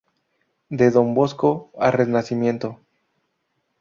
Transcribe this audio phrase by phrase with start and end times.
[0.69, 2.79] De Don Bosco a Renacimiento.